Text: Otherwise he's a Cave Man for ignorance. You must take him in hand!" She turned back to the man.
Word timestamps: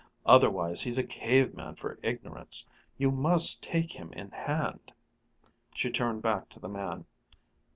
Otherwise 0.25 0.81
he's 0.81 0.97
a 0.97 1.03
Cave 1.03 1.53
Man 1.53 1.75
for 1.75 1.99
ignorance. 2.01 2.65
You 2.97 3.11
must 3.11 3.61
take 3.61 3.93
him 3.93 4.11
in 4.13 4.31
hand!" 4.31 4.91
She 5.75 5.91
turned 5.91 6.23
back 6.23 6.49
to 6.49 6.59
the 6.59 6.67
man. 6.67 7.05